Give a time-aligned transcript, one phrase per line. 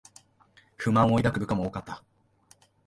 [0.77, 2.03] 不満を抱く部下も多かった